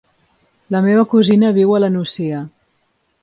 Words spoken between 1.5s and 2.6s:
viu a la Nucia.